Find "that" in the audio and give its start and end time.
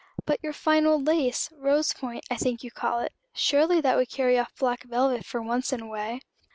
3.81-3.95